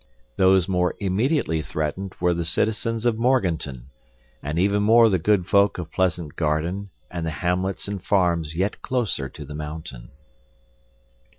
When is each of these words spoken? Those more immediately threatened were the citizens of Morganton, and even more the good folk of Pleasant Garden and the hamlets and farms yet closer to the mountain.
Those 0.35 0.67
more 0.67 0.95
immediately 0.99 1.61
threatened 1.61 2.15
were 2.19 2.33
the 2.33 2.43
citizens 2.43 3.05
of 3.05 3.19
Morganton, 3.19 3.91
and 4.41 4.57
even 4.57 4.81
more 4.81 5.09
the 5.09 5.19
good 5.19 5.45
folk 5.45 5.77
of 5.77 5.91
Pleasant 5.91 6.35
Garden 6.35 6.89
and 7.11 7.23
the 7.23 7.29
hamlets 7.29 7.87
and 7.87 8.03
farms 8.03 8.55
yet 8.55 8.81
closer 8.81 9.29
to 9.29 9.45
the 9.45 9.53
mountain. 9.53 10.09